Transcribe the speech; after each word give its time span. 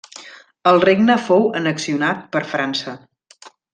El 0.69 0.79
regne 0.85 1.17
fou 1.27 1.45
annexionat 1.59 2.25
per 2.37 2.43
França. 2.55 2.95